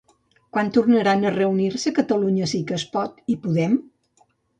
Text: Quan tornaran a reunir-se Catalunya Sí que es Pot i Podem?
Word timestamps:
Quan 0.55 0.69
tornaran 0.77 1.27
a 1.27 1.33
reunir-se 1.35 1.93
Catalunya 1.99 2.47
Sí 2.53 2.61
que 2.71 2.77
es 2.79 2.87
Pot 2.97 3.21
i 3.35 3.37
Podem? 3.45 3.77